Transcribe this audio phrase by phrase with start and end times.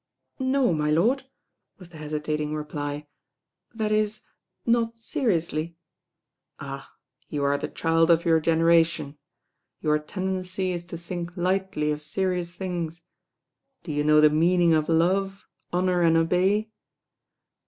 [0.39, 1.25] "No, my lord,"
[1.77, 3.05] was the hesitating reply,
[3.75, 4.25] "that is,
[4.65, 5.77] not seriously."
[6.59, 6.97] "Ah I
[7.29, 9.19] you are the child of your generation.
[9.79, 13.03] Your tendency is to think lightly of serious things.
[13.83, 16.71] Do you know the meaning of love, honour and obey?"